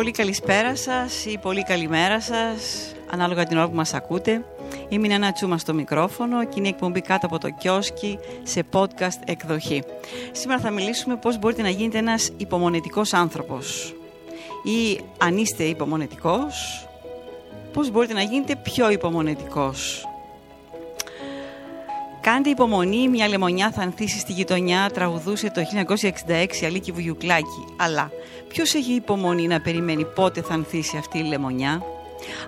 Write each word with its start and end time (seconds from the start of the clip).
Πολύ 0.00 0.12
καλησπέρα 0.12 0.76
σας 0.76 1.24
ή 1.24 1.38
πολύ 1.38 1.62
καλημέρα 1.62 2.20
σας, 2.20 2.92
ανάλογα 3.10 3.44
την 3.44 3.56
ώρα 3.56 3.68
που 3.68 3.74
μας 3.74 3.94
ακούτε. 3.94 4.44
Είμαι 4.88 5.06
η 5.06 5.10
Νένα 5.10 5.32
Τσούμα 5.32 5.58
στο 5.58 5.74
μικρόφωνο 5.74 6.44
και 6.44 6.54
είναι 6.56 6.68
εκπομπή 6.68 7.00
κάτω 7.00 7.26
από 7.26 7.38
το 7.38 7.50
κιόσκι 7.50 8.18
σε 8.42 8.62
podcast 8.72 9.18
εκδοχή. 9.24 9.82
Σήμερα 10.32 10.60
θα 10.60 10.70
μιλήσουμε 10.70 11.16
πώς 11.16 11.38
μπορείτε 11.38 11.62
να 11.62 11.68
γίνετε 11.68 11.98
ένας 11.98 12.30
υπομονετικός 12.36 13.12
άνθρωπος 13.12 13.94
ή 14.64 15.00
αν 15.18 15.36
είστε 15.36 15.64
υπομονετικός, 15.64 16.86
πώς 17.72 17.90
μπορείτε 17.90 18.12
να 18.12 18.22
γίνετε 18.22 18.56
πιο 18.56 18.90
υπομονετικός. 18.90 20.09
Κάντε 22.20 22.50
υπομονή, 22.50 23.08
μια 23.08 23.28
λεμονιά 23.28 23.70
θα 23.70 23.82
ανθίσει 23.82 24.18
στη 24.18 24.32
γειτονιά, 24.32 24.90
τραγουδούσε 24.90 25.50
το 25.50 25.60
1966 26.26 26.64
Αλίκη 26.64 26.92
Βουγιουκλάκη. 26.92 27.64
Αλλά 27.76 28.10
ποιος 28.48 28.74
έχει 28.74 28.92
υπομονή 28.92 29.46
να 29.46 29.60
περιμένει 29.60 30.04
πότε 30.04 30.42
θα 30.42 30.54
ανθίσει 30.54 30.96
αυτή 30.96 31.18
η 31.18 31.22
λεμονιά, 31.22 31.82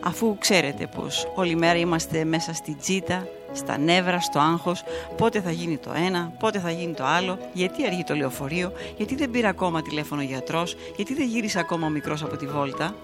αφού 0.02 0.36
ξέρετε 0.38 0.88
πως 0.96 1.28
όλη 1.34 1.56
μέρα 1.56 1.78
είμαστε 1.78 2.24
μέσα 2.24 2.54
στη 2.54 2.74
τζίτα, 2.74 3.26
στα 3.52 3.78
νεύρα, 3.78 4.20
στο 4.20 4.38
άγχος, 4.38 4.82
πότε 5.16 5.40
θα 5.40 5.50
γίνει 5.50 5.76
το 5.76 5.92
ένα, 6.06 6.32
πότε 6.38 6.58
θα 6.58 6.70
γίνει 6.70 6.92
το 6.92 7.04
άλλο, 7.04 7.38
γιατί 7.52 7.86
αργεί 7.86 8.04
το 8.04 8.14
λεωφορείο, 8.14 8.72
γιατί 8.96 9.14
δεν 9.14 9.30
πήρε 9.30 9.48
ακόμα 9.48 9.82
τηλέφωνο 9.82 10.22
γιατρός, 10.22 10.76
γιατί 10.96 11.14
δεν 11.14 11.26
γύρισε 11.26 11.58
ακόμα 11.58 11.86
ο 11.86 11.90
μικρός 11.90 12.22
από 12.22 12.36
τη 12.36 12.46
βόλτα. 12.46 12.94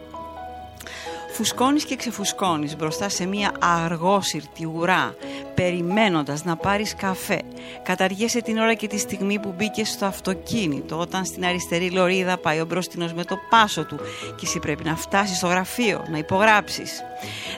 Φουσκώνεις 1.39 1.85
και 1.85 1.97
ξεφουσκώνεις 1.97 2.77
μπροστά 2.77 3.09
σε 3.09 3.27
μια 3.27 3.53
αργόσυρτη 3.61 4.67
ουρά, 4.67 5.15
περιμένοντας 5.55 6.45
να 6.45 6.57
πάρεις 6.57 6.95
καφέ. 6.95 7.43
Καταργέσαι 7.83 8.41
την 8.41 8.59
ώρα 8.59 8.75
και 8.75 8.87
τη 8.87 8.99
στιγμή 8.99 9.39
που 9.39 9.55
μπήκε 9.57 9.85
στο 9.85 10.05
αυτοκίνητο, 10.07 10.99
όταν 10.99 11.25
στην 11.25 11.45
αριστερή 11.45 11.91
λωρίδα 11.91 12.39
πάει 12.39 12.61
ο 12.61 12.65
μπροστινός 12.65 13.13
με 13.13 13.25
το 13.25 13.39
πάσο 13.51 13.85
του 13.85 13.97
και 14.37 14.43
εσύ 14.43 14.59
πρέπει 14.59 14.85
να 14.85 14.97
φτάσεις 14.97 15.37
στο 15.37 15.47
γραφείο, 15.47 16.05
να 16.11 16.19
υπογράψεις. 16.19 17.03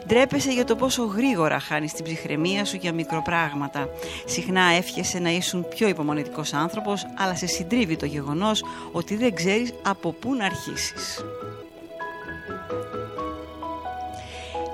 Ντρέπεσαι 0.06 0.52
για 0.52 0.64
το 0.64 0.76
πόσο 0.76 1.04
γρήγορα 1.04 1.60
χάνεις 1.60 1.92
την 1.92 2.04
ψυχραιμία 2.04 2.64
σου 2.64 2.76
για 2.76 2.92
μικροπράγματα. 2.92 3.88
Συχνά 4.24 4.62
εύχεσαι 4.62 5.18
να 5.18 5.30
ήσουν 5.30 5.68
πιο 5.68 5.88
υπομονετικός 5.88 6.52
άνθρωπος, 6.52 7.06
αλλά 7.18 7.34
σε 7.34 7.46
συντρίβει 7.46 7.96
το 7.96 8.06
γεγονός 8.06 8.64
ότι 8.92 9.16
δεν 9.16 9.34
ξέρεις 9.34 9.72
από 9.82 10.12
πού 10.12 10.34
να 10.34 10.44
αρχίσεις. 10.44 11.24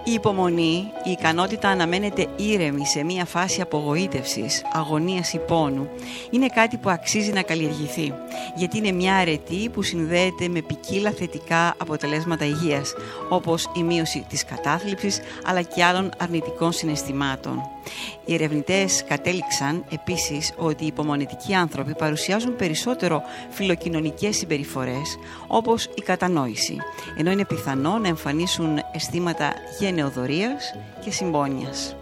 Η 0.09 0.13
υπομονή, 0.13 0.93
η 1.05 1.11
ικανότητα 1.11 1.75
να 1.75 1.87
μένετε 1.87 2.27
ήρεμη 2.37 2.87
σε 2.87 3.05
μια 3.05 3.25
φάση 3.25 3.61
απογοήτευσης, 3.61 4.63
αγωνίας 4.73 5.33
ή 5.33 5.39
πόνου, 5.39 5.89
είναι 6.31 6.47
κάτι 6.47 6.77
που 6.77 6.91
αξίζει 6.91 7.33
να 7.33 7.43
καλλιεργηθεί, 7.43 8.13
γιατί 8.55 8.79
είναι 8.79 8.93
μια 8.93 9.15
αρετή 9.15 9.69
που 9.69 9.83
συνδέεται 9.83 10.49
με 10.49 10.63
ποικίλα 10.63 11.11
θετικά 11.11 11.75
αποτελέσματα 11.79 12.45
υγείας, 12.45 12.95
όπως 13.29 13.71
η 13.77 13.83
μείωση 13.83 14.27
της 14.29 14.45
κατάθλιψης, 14.45 15.21
αλλά 15.45 15.63
και 15.63 15.85
άλλων 15.85 16.11
αρνητικών 16.19 16.73
συναισθημάτων. 16.73 17.76
Οι 18.25 18.35
ερευνητές 18.35 19.05
κατέληξαν 19.09 19.85
επίσης 19.91 20.53
ότι 20.57 20.85
οι 20.85 20.87
υπομονετικοί 20.87 21.55
άνθρωποι 21.55 21.95
παρουσιάζουν 21.95 22.57
περισσότερο 22.57 23.23
φιλοκοινωνικές 23.51 24.37
συμπεριφορές, 24.37 25.19
όπως 25.47 25.85
η 25.95 26.01
κατανόηση, 26.01 26.77
ενώ 27.19 27.31
είναι 27.31 27.45
πιθανό 27.45 27.99
να 27.99 28.09
εμφανίσουν 28.09 28.79
αισθήματα 28.93 29.53
γενεοδορίας 29.79 30.75
και 31.05 31.11
συμπόνιας. 31.11 31.97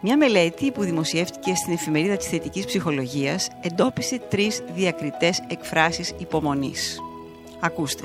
Μια 0.00 0.16
μελέτη 0.16 0.70
που 0.70 0.82
δημοσιεύτηκε 0.82 1.54
στην 1.54 1.72
εφημερίδα 1.72 2.16
της 2.16 2.26
θετικής 2.26 2.66
ψυχολογίας 2.66 3.48
εντόπισε 3.60 4.20
τρεις 4.28 4.62
διακριτές 4.74 5.42
εκφράσεις 5.48 6.12
υπομονής. 6.18 7.00
Ακούστε. 7.60 8.04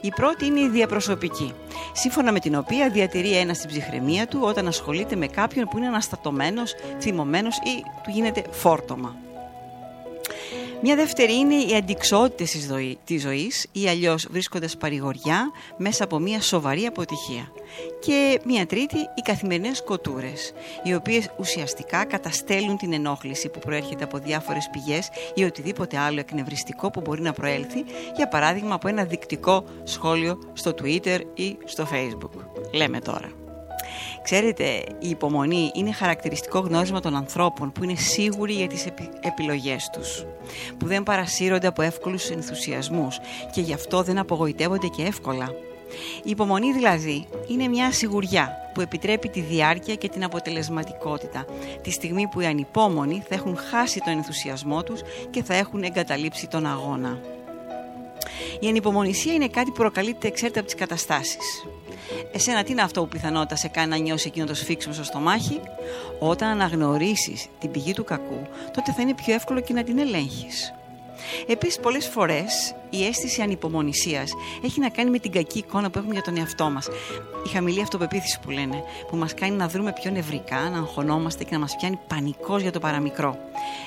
Η 0.00 0.08
πρώτη 0.08 0.46
είναι 0.46 0.60
η 0.60 0.68
διαπροσωπική, 0.68 1.52
σύμφωνα 1.92 2.32
με 2.32 2.38
την 2.38 2.54
οποία 2.54 2.88
διατηρεί 2.90 3.36
ένα 3.36 3.54
στην 3.54 3.68
ψυχραιμία 3.68 4.26
του 4.26 4.38
όταν 4.42 4.66
ασχολείται 4.66 5.16
με 5.16 5.26
κάποιον 5.26 5.66
που 5.66 5.76
είναι 5.78 5.86
αναστατωμένος, 5.86 6.74
θυμωμένος 7.00 7.56
ή 7.56 7.82
του 8.02 8.10
γίνεται 8.10 8.44
φόρτωμα. 8.50 9.16
Μια 10.84 10.96
δεύτερη 10.96 11.34
είναι 11.34 11.54
οι 11.54 11.74
αντικσότητες 11.74 12.66
της 13.04 13.22
ζωής 13.22 13.66
ή 13.72 13.88
αλλιώς 13.88 14.26
βρίσκοντας 14.30 14.76
παρηγοριά 14.76 15.50
μέσα 15.76 16.04
από 16.04 16.18
μια 16.18 16.40
σοβαρή 16.40 16.84
αποτυχία. 16.86 17.52
Και 18.00 18.40
μια 18.44 18.66
τρίτη 18.66 18.96
οι 18.96 19.20
καθημερινές 19.24 19.82
κοτούρες, 19.82 20.52
οι 20.82 20.94
οποίες 20.94 21.30
ουσιαστικά 21.38 22.04
καταστέλουν 22.04 22.76
την 22.76 22.92
ενόχληση 22.92 23.48
που 23.48 23.58
προέρχεται 23.58 24.04
από 24.04 24.18
διάφορες 24.18 24.68
πηγές 24.72 25.08
ή 25.34 25.44
οτιδήποτε 25.44 25.98
άλλο 25.98 26.20
εκνευριστικό 26.20 26.90
που 26.90 27.00
μπορεί 27.00 27.20
να 27.20 27.32
προέλθει, 27.32 27.84
για 28.16 28.28
παράδειγμα 28.28 28.74
από 28.74 28.88
ένα 28.88 29.04
δεικτικό 29.04 29.64
σχόλιο 29.84 30.38
στο 30.52 30.74
Twitter 30.82 31.20
ή 31.34 31.56
στο 31.64 31.86
Facebook. 31.92 32.44
Λέμε 32.72 33.00
τώρα. 33.00 33.41
Ξέρετε, 34.22 34.64
η 34.98 35.08
υπομονή 35.08 35.70
είναι 35.74 35.92
χαρακτηριστικό 35.92 36.58
γνώρισμα 36.58 37.00
των 37.00 37.16
ανθρώπων 37.16 37.72
που 37.72 37.84
είναι 37.84 37.94
σίγουροι 37.94 38.52
για 38.52 38.66
τις 38.66 38.86
επιλογές 39.20 39.90
τους, 39.92 40.24
που 40.78 40.86
δεν 40.86 41.02
παρασύρονται 41.02 41.66
από 41.66 41.82
εύκολους 41.82 42.30
ενθουσιασμούς 42.30 43.18
και 43.52 43.60
γι' 43.60 43.72
αυτό 43.72 44.02
δεν 44.02 44.18
απογοητεύονται 44.18 44.86
και 44.86 45.02
εύκολα. 45.02 45.48
Η 46.24 46.30
υπομονή 46.30 46.72
δηλαδή 46.72 47.26
είναι 47.48 47.68
μια 47.68 47.92
σιγουριά 47.92 48.70
που 48.74 48.80
επιτρέπει 48.80 49.28
τη 49.28 49.40
διάρκεια 49.40 49.94
και 49.94 50.08
την 50.08 50.24
αποτελεσματικότητα 50.24 51.44
τη 51.82 51.90
στιγμή 51.90 52.26
που 52.26 52.40
οι 52.40 52.46
ανυπόμονοι 52.46 53.22
θα 53.28 53.34
έχουν 53.34 53.56
χάσει 53.56 54.00
τον 54.04 54.12
ενθουσιασμό 54.12 54.82
τους 54.82 55.00
και 55.30 55.42
θα 55.42 55.54
έχουν 55.54 55.82
εγκαταλείψει 55.82 56.46
τον 56.46 56.66
αγώνα. 56.66 57.18
Η 58.62 58.68
ανυπομονησία 58.68 59.34
είναι 59.34 59.48
κάτι 59.48 59.70
που 59.70 59.76
προκαλείται 59.76 60.26
εξαίρετα 60.26 60.58
από 60.58 60.68
τις 60.68 60.78
καταστάσεις. 60.78 61.66
Εσένα 62.32 62.62
τι 62.62 62.72
είναι 62.72 62.82
αυτό 62.82 63.00
που 63.00 63.08
πιθανότητα 63.08 63.56
σε 63.56 63.68
κάνει 63.68 63.88
να 63.88 63.96
νιώσει 63.96 64.26
εκείνο 64.28 64.46
το 64.46 64.54
σφίξιμο 64.54 64.94
στο 64.94 65.04
στομάχι; 65.04 65.60
Όταν 66.18 66.48
αναγνωρίσεις 66.48 67.46
την 67.58 67.70
πηγή 67.70 67.92
του 67.92 68.04
κακού, 68.04 68.46
τότε 68.72 68.92
θα 68.92 69.02
είναι 69.02 69.14
πιο 69.14 69.34
εύκολο 69.34 69.60
και 69.60 69.72
να 69.72 69.84
την 69.84 69.98
ελέγχεις. 69.98 70.74
Επίσης 71.46 71.80
πολλές 71.80 72.08
φορές 72.08 72.74
η 72.90 73.06
αίσθηση 73.06 73.42
ανυπομονησίας 73.42 74.32
έχει 74.64 74.80
να 74.80 74.88
κάνει 74.88 75.10
με 75.10 75.18
την 75.18 75.32
κακή 75.32 75.58
εικόνα 75.58 75.90
που 75.90 75.98
έχουμε 75.98 76.12
για 76.14 76.22
τον 76.22 76.36
εαυτό 76.36 76.70
μας. 76.70 76.88
Η 77.46 77.48
χαμηλή 77.48 77.82
αυτοπεποίθηση 77.82 78.38
που 78.40 78.50
λένε, 78.50 78.82
που 79.10 79.16
μας 79.16 79.34
κάνει 79.34 79.56
να 79.56 79.68
δρούμε 79.68 79.92
πιο 79.92 80.10
νευρικά, 80.10 80.60
να 80.70 80.78
αγχωνόμαστε 80.78 81.44
και 81.44 81.50
να 81.52 81.58
μας 81.58 81.76
πιάνει 81.76 81.98
πανικός 82.06 82.62
για 82.62 82.72
το 82.72 82.78
παραμικρό. 82.78 83.36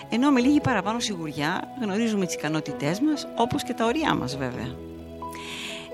Ενώ 0.10 0.32
με 0.32 0.40
λίγη 0.40 0.60
παραπάνω 0.60 1.00
σιγουριά 1.00 1.74
γνωρίζουμε 1.82 2.26
τις 2.26 2.36
ικανότητές 2.36 3.00
μας, 3.00 3.28
όπως 3.38 3.64
και 3.64 3.74
τα 3.74 3.86
ωριά 3.86 4.16
μας 4.16 4.38
βέβαια. 4.38 4.76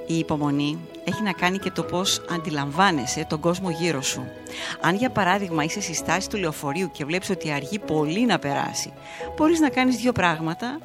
Η 0.08 0.18
υπομονή 0.18 0.78
έχει 1.04 1.24
να 1.24 1.32
κάνει 1.32 1.58
και 1.58 1.72
το 1.72 1.84
πώς 1.84 2.22
αντιλαμβάνεσαι 2.32 3.26
τον 3.30 3.40
κόσμο 3.40 3.70
γύρω 3.70 4.02
σου. 4.02 4.28
Αν 4.82 4.96
για 4.96 5.10
παράδειγμα 5.10 5.64
είσαι 5.64 5.82
στη 5.82 5.94
στάση 5.94 6.30
του 6.30 6.38
λεωφορείου 6.38 6.92
και 6.92 7.06
βλέπεις 7.06 7.30
ότι 7.30 7.52
αργεί 7.52 7.80
πολύ 7.80 8.26
να 8.26 8.40
περάσει, 8.40 8.94
μπορείς 9.38 9.60
να 9.60 9.70
κάνεις 9.70 9.96
δύο 9.96 10.12
πράγματα 10.12 10.80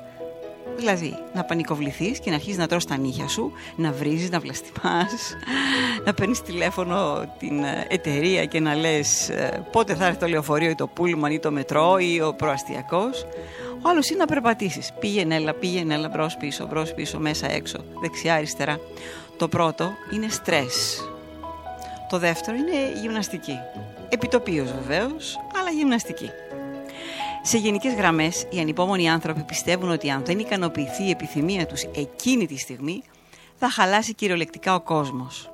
Δηλαδή, 0.77 1.19
να 1.35 1.45
πανικοβληθείς 1.45 2.19
και 2.21 2.31
να 2.31 2.37
αρχίσεις 2.37 2.59
να 2.59 2.67
τρως 2.67 2.85
τα 2.85 2.97
νύχια 2.97 3.29
σου, 3.29 3.53
να 3.77 3.93
βρίζεις, 3.93 4.31
να 4.31 4.41
βλαστημάς, 4.41 5.37
να 6.07 6.15
παίρνεις 6.15 6.43
τηλέφωνο 6.43 7.25
την 7.39 7.65
ε, 7.65 7.87
εταιρεία 7.89 8.45
και 8.45 8.61
να 8.61 8.75
λες 8.75 9.29
ε, 9.29 9.67
πότε 9.73 9.95
θα 9.95 10.07
έρθει 10.07 10.19
το 10.19 10.27
λεωφορείο 10.27 10.71
ή 10.71 10.75
το 10.75 10.87
πούλμαν 10.87 11.33
ή 11.33 11.39
το 11.39 11.51
μετρό 11.51 11.99
ή 11.99 12.21
ο 12.21 12.35
προαστιακός. 12.35 13.27
Ο 13.83 13.89
άλλος 13.89 14.09
είναι 14.09 14.19
να 14.19 14.27
περπατήσεις. 14.27 14.93
Πήγαινε, 14.99 15.35
έλα, 15.35 15.55
πήγαινε, 15.55 15.95
έλα, 15.95 16.09
μπρος 16.09 16.37
πίσω, 16.37 16.67
μπρος 16.67 16.95
πίσω, 16.95 17.19
μέσα 17.19 17.51
έξω, 17.51 17.79
δεξιά, 18.01 18.35
αριστερά. 18.35 18.81
Το 19.37 19.49
πρώτο 19.49 19.91
είναι 20.13 20.29
στρες. 20.29 21.05
Το 22.09 22.19
δεύτερο 22.19 22.57
είναι 22.57 23.01
γυμναστική. 23.01 23.59
Επιτοπίως 24.09 24.73
βεβαίως, 24.73 25.39
αλλά 25.61 25.71
γυμναστική. 25.71 26.31
Σε 27.49 27.59
γενικές 27.59 27.95
γραμμές, 27.95 28.47
οι 28.51 28.59
ανυπόμονοι 28.59 29.11
άνθρωποι 29.11 29.43
πιστεύουν 29.43 29.91
ότι 29.91 30.11
αν 30.11 30.25
δεν 30.25 30.39
ικανοποιηθεί 30.39 31.05
η 31.05 31.11
επιθυμία 31.11 31.67
τους 31.67 31.83
εκείνη 31.83 32.47
τη 32.47 32.59
στιγμή, 32.59 33.03
θα 33.57 33.71
χαλάσει 33.71 34.15
κυριολεκτικά 34.15 34.75
ο 34.75 34.81
κόσμος. 34.81 35.51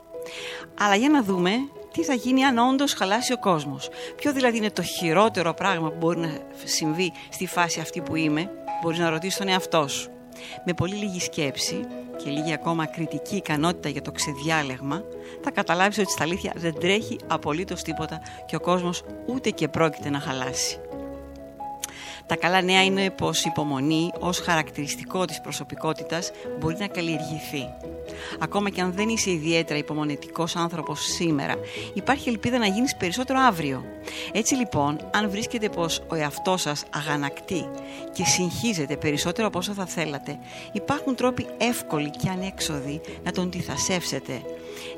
Αλλά 0.80 0.94
για 0.94 1.08
να 1.08 1.22
δούμε 1.22 1.50
τι 1.92 2.04
θα 2.04 2.14
γίνει 2.14 2.44
αν 2.44 2.58
όντως 2.58 2.94
χαλάσει 2.94 3.32
ο 3.32 3.38
κόσμος. 3.38 3.88
Ποιο 4.16 4.32
δηλαδή 4.32 4.56
είναι 4.56 4.70
το 4.70 4.82
χειρότερο 4.82 5.54
πράγμα 5.54 5.90
που 5.90 5.96
μπορεί 5.98 6.18
να 6.18 6.38
συμβεί 6.64 7.12
στη 7.30 7.46
φάση 7.46 7.80
αυτή 7.80 8.00
που 8.00 8.16
είμαι, 8.16 8.50
μπορείς 8.82 8.98
να 8.98 9.10
ρωτήσεις 9.10 9.38
τον 9.38 9.48
εαυτό 9.48 9.88
σου. 9.88 10.10
Με 10.64 10.74
πολύ 10.74 10.94
λίγη 10.94 11.20
σκέψη 11.20 11.80
και 12.24 12.30
λίγη 12.30 12.52
ακόμα 12.52 12.86
κριτική 12.86 13.36
ικανότητα 13.36 13.88
για 13.88 14.02
το 14.02 14.12
ξεδιάλεγμα, 14.12 15.02
θα 15.42 15.50
καταλάβεις 15.50 15.98
ότι 15.98 16.10
στα 16.10 16.22
αλήθεια 16.22 16.52
δεν 16.56 16.74
τρέχει 16.80 17.18
απολύτως 17.26 17.82
τίποτα 17.82 18.20
και 18.46 18.56
ο 18.56 18.60
κόσμος 18.60 19.02
ούτε 19.26 19.50
και 19.50 19.68
πρόκειται 19.68 20.10
να 20.10 20.20
χαλάσει. 20.20 20.80
Τα 22.26 22.36
καλά 22.36 22.62
νέα 22.62 22.84
είναι 22.84 23.10
πως 23.10 23.44
η 23.44 23.48
υπομονή 23.48 24.10
ως 24.18 24.38
χαρακτηριστικό 24.38 25.24
της 25.24 25.40
προσωπικότητας 25.40 26.30
μπορεί 26.58 26.76
να 26.78 26.86
καλλιεργηθεί. 26.86 27.68
Ακόμα 28.40 28.70
και 28.70 28.80
αν 28.80 28.92
δεν 28.92 29.08
είσαι 29.08 29.30
ιδιαίτερα 29.30 29.78
υπομονετικός 29.78 30.56
άνθρωπος 30.56 31.00
σήμερα, 31.00 31.54
υπάρχει 31.94 32.28
ελπίδα 32.28 32.58
να 32.58 32.66
γίνεις 32.66 32.96
περισσότερο 32.96 33.38
αύριο. 33.40 33.84
Έτσι 34.32 34.54
λοιπόν, 34.54 35.10
αν 35.14 35.30
βρίσκεται 35.30 35.68
πως 35.68 36.02
ο 36.08 36.14
εαυτός 36.14 36.60
σας 36.60 36.84
αγανακτεί 36.90 37.68
και 38.12 38.24
συγχύζεται 38.24 38.96
περισσότερο 38.96 39.46
από 39.46 39.58
όσο 39.58 39.72
θα 39.72 39.86
θέλατε, 39.86 40.38
υπάρχουν 40.72 41.14
τρόποι 41.14 41.46
εύκολοι 41.58 42.10
και 42.10 42.28
ανέξοδοι 42.28 43.00
να 43.24 43.32
τον 43.32 43.50
τυθασεύσετε. 43.50 44.42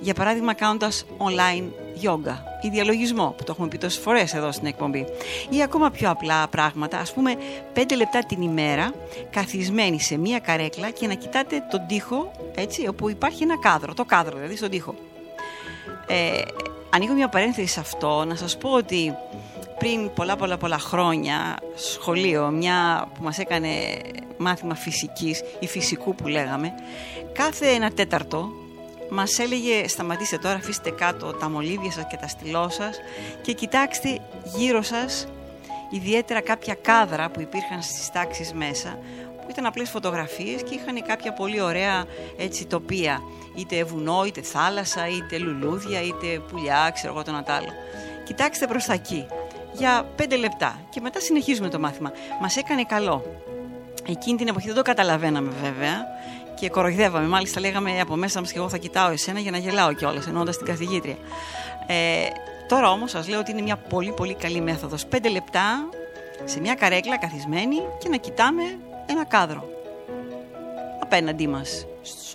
Για 0.01 0.15
παράδειγμα 0.15 0.55
κάνοντας 0.55 1.05
online 1.19 1.65
yoga 2.03 2.37
ή 2.63 2.69
διαλογισμό 2.69 3.35
που 3.37 3.45
το 3.45 3.53
έχουμε 3.53 3.69
πει 3.69 3.79
τόσες 3.79 4.03
φορές 4.03 4.35
εδώ 4.35 4.53
στην 4.53 4.67
εκπομπή 4.67 5.07
ή 5.51 5.63
ακόμα 5.63 5.91
πιο 5.91 6.11
απλά 6.11 6.49
πράγματα 6.49 6.99
ας 7.05 7.13
πούμε 7.13 7.37
5 7.75 7.81
λεπτά 7.97 8.19
την 8.19 8.43
ημέρα 8.43 8.93
καθισμένοι 9.31 10.01
σε 10.01 10.17
μία 10.17 10.39
καρέκλα 10.39 10.91
και 10.91 11.07
να 11.07 11.15
κοιτάτε 11.15 11.63
τον 11.71 11.87
τοίχο 11.87 12.31
έτσι 12.55 12.89
όπου 12.89 13.11
υπάρχει 13.11 13.43
ένα 13.43 13.59
κάδρο 13.59 13.95
το 13.95 14.05
κάδρο 14.05 14.37
δηλαδή 14.37 14.57
στον 14.57 14.71
τοίχο. 14.71 14.95
Ε, 16.07 16.43
ανοίγω 16.91 17.13
μια 17.15 17.29
παρένθεση 17.29 17.67
σε 17.67 17.81
αυτό 17.81 18.25
να 18.25 18.35
σας 18.35 18.59
πω 18.59 18.71
ότι 18.71 19.15
πριν 19.79 20.13
πολλά 20.13 20.37
πολλά 20.37 20.57
πολλά 20.57 20.79
χρόνια 20.79 21.57
σχολείο 21.75 22.49
μια 22.49 23.09
που 23.15 23.23
μας 23.23 23.39
έκανε 23.39 23.69
μάθημα 24.37 24.75
φυσικής 24.75 25.43
ή 25.59 25.67
φυσικού 25.67 26.15
που 26.15 26.29
λέγαμε 26.29 26.75
κάθε 27.33 27.67
ένα 27.67 27.91
τέταρτο 27.91 28.49
μας 29.11 29.39
έλεγε 29.39 29.89
σταματήστε 29.89 30.39
τώρα, 30.39 30.55
αφήστε 30.55 30.91
κάτω 30.91 31.33
τα 31.33 31.51
μολύβια 31.51 31.91
σας 31.91 32.07
και 32.11 32.17
τα 32.17 32.29
στυλό 32.29 32.69
σας 32.71 33.01
και 33.43 33.53
κοιτάξτε 33.53 34.19
γύρω 34.57 34.83
σας 34.83 35.27
ιδιαίτερα 35.95 36.41
κάποια 36.41 36.75
κάδρα 36.75 37.31
που 37.31 37.41
υπήρχαν 37.41 37.83
στις 37.83 38.11
τάξεις 38.13 38.53
μέσα 38.53 38.99
που 39.45 39.51
ήταν 39.51 39.67
απλές 39.67 39.91
φωτογραφίες 39.91 40.63
και 40.63 40.75
είχαν 40.75 41.03
κάποια 41.07 41.33
πολύ 41.33 41.61
ωραία 41.61 42.05
έτσι 42.37 42.67
τοπία 42.67 43.23
είτε 43.55 43.85
βουνό, 43.85 44.25
είτε 44.25 44.43
θάλασσα, 44.43 45.09
είτε 45.09 45.39
λουλούδια, 45.39 46.03
είτε 46.03 46.41
πουλιά, 46.51 46.91
ξέρω 46.95 47.13
εγώ 47.13 47.23
τον 47.23 47.35
άλλο. 47.35 47.69
Κοιτάξτε 48.25 48.67
προς 48.67 48.85
τα 48.85 48.93
εκεί 48.93 49.27
για 49.73 50.07
πέντε 50.17 50.37
λεπτά 50.37 50.81
και 50.91 51.01
μετά 51.01 51.21
συνεχίζουμε 51.21 51.69
το 51.69 51.79
μάθημα. 51.79 52.13
Μας 52.41 52.57
έκανε 52.57 52.85
καλό. 52.85 53.43
Εκείνη 54.09 54.39
την 54.39 54.49
εποχή 54.49 54.67
δεν 54.67 54.77
το 54.77 54.83
καταλαβαίναμε 54.83 55.53
βέβαια 55.63 56.07
και 56.55 56.69
κοροϊδεύαμε. 56.69 57.27
Μάλιστα, 57.27 57.61
λέγαμε 57.61 58.01
από 58.01 58.17
μέσα 58.17 58.41
μας 58.41 58.53
και 58.53 58.59
εγώ 58.59 58.69
θα 58.69 58.77
κοιτάω 58.77 59.11
εσένα 59.11 59.41
για 59.41 59.51
να 59.51 59.59
γελάω 59.59 59.93
κιόλας, 59.93 60.27
εννοώντας 60.27 60.57
την 60.57 60.67
καθηγήτρια. 60.67 61.17
Ε, 61.87 61.95
τώρα 62.69 62.91
όμως 62.91 63.11
σας 63.11 63.29
λέω 63.29 63.39
ότι 63.39 63.51
είναι 63.51 63.63
μια 63.63 63.77
πολύ 63.77 64.13
πολύ 64.13 64.35
καλή 64.35 64.61
μέθοδος. 64.61 65.07
Πέντε 65.07 65.29
λεπτά 65.29 65.89
σε 66.45 66.61
μια 66.61 66.75
καρέκλα 66.75 67.19
καθισμένη 67.19 67.77
και 67.99 68.09
να 68.09 68.17
κοιτάμε 68.17 68.63
ένα 69.07 69.25
κάδρο. 69.25 69.69
Απέναντί 71.01 71.47
μας. 71.47 71.87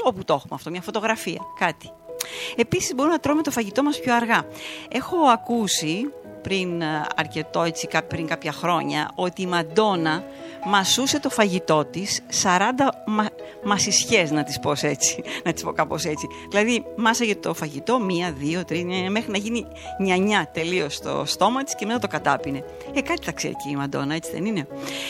Όπου 0.03 0.23
το 0.23 0.33
έχουμε 0.33 0.53
αυτό, 0.55 0.69
μια 0.69 0.81
φωτογραφία, 0.81 1.41
κάτι. 1.59 1.91
Επίσης 2.55 2.95
μπορούμε 2.95 3.13
να 3.13 3.19
τρώμε 3.19 3.41
το 3.41 3.51
φαγητό 3.51 3.83
μας 3.83 3.99
πιο 3.99 4.15
αργά. 4.15 4.45
Έχω 4.89 5.17
ακούσει 5.17 6.11
πριν 6.41 6.81
ε, 6.81 7.05
αρκετό 7.15 7.61
έτσι, 7.61 7.87
πριν 8.07 8.27
κάποια 8.27 8.51
χρόνια 8.51 9.11
ότι 9.15 9.41
η 9.41 9.45
Μαντόνα 9.45 10.23
μασούσε 10.65 11.19
το 11.19 11.29
φαγητό 11.29 11.85
της 11.85 12.21
40 12.43 12.47
μα, 13.05 13.25
μασισιές 13.63 14.31
να 14.31 14.43
τις 14.43 14.59
πω 14.59 14.73
έτσι, 14.81 15.23
να 15.45 15.53
τις 15.53 15.63
πω 15.63 15.71
κάπως 15.71 16.05
έτσι. 16.05 16.27
Δηλαδή 16.49 16.85
μάσαγε 16.95 17.35
το 17.35 17.53
φαγητό 17.53 17.99
μία, 17.99 18.31
δύο, 18.31 18.65
τρία, 18.65 19.11
μέχρι 19.11 19.31
να 19.31 19.37
γίνει 19.37 19.65
νιανιά 19.99 20.49
τελείως 20.53 20.95
στο 20.95 21.23
στόμα 21.25 21.63
της 21.63 21.75
και 21.75 21.85
μετά 21.85 21.99
το 21.99 22.07
κατάπινε. 22.07 22.63
Ε, 22.93 23.01
κάτι 23.01 23.23
θα 23.23 23.31
ξέρει 23.31 23.53
και 23.53 23.69
η 23.69 23.75
Μαντόνα, 23.75 24.15
έτσι 24.15 24.31
δεν 24.31 24.45
είναι. 24.45 24.67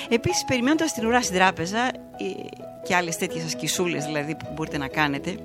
Επίσης 0.10 0.46
περιμένοντας 0.46 0.94
την 0.94 1.06
ουρά 1.06 1.22
στην 1.22 1.36
τράπεζα 1.36 1.86
ε, 1.86 1.92
και 2.84 2.96
άλλες 2.96 3.18
τέτοιες 3.18 3.46
ασκησούλες 3.46 4.06
δηλαδή 4.06 4.36
που 4.36 4.48
μπορείτε 4.54 4.78
να 4.78 4.88
κάνετε 4.88 5.36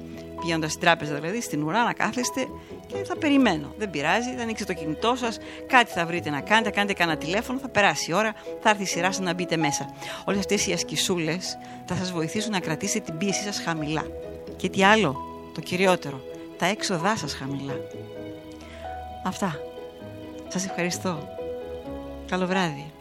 πηγαίνοντας 0.44 0.70
στην 0.70 0.82
τράπεζα 0.82 1.14
δηλαδή, 1.14 1.41
στην 1.41 1.62
ουρά 1.62 1.85
να 1.85 1.93
κάθεστε 1.93 2.49
και 2.87 2.96
θα 3.05 3.17
περιμένω. 3.17 3.75
Δεν 3.79 3.91
πειράζει, 3.91 4.35
θα 4.37 4.43
ανοίξετε 4.43 4.73
το 4.73 4.81
κινητό 4.81 5.14
σας, 5.17 5.38
κάτι 5.67 5.91
θα 5.91 6.06
βρείτε 6.06 6.31
να 6.31 6.41
κάνετε, 6.41 6.70
κάνετε 6.70 6.93
κανένα 6.93 7.19
τηλέφωνο, 7.19 7.58
θα 7.58 7.69
περάσει 7.69 8.11
η 8.11 8.14
ώρα, 8.14 8.35
θα 8.61 8.70
έρθει 8.70 8.82
η 8.82 8.87
σειρά 8.87 9.12
σας 9.12 9.25
να 9.25 9.35
μπείτε 9.35 9.56
μέσα. 9.56 9.94
Όλες 10.25 10.38
αυτές 10.38 10.67
οι 10.67 10.73
ασκησούλες 10.73 11.58
θα 11.85 11.94
σας 11.94 12.12
βοηθήσουν 12.12 12.50
να 12.50 12.61
κρατήσετε 12.61 13.00
την 13.00 13.19
πίεσή 13.19 13.43
σας 13.43 13.61
χαμηλά. 13.64 14.06
Και 14.56 14.69
τι 14.69 14.85
άλλο, 14.85 15.20
το 15.55 15.61
κυριότερο, 15.61 16.20
τα 16.58 16.67
έξοδά 16.67 17.17
σας 17.17 17.35
χαμηλά. 17.35 17.75
Αυτά. 19.25 19.58
Σας 20.49 20.64
ευχαριστώ. 20.64 21.29
Καλό 22.29 22.46
βράδυ. 22.46 22.93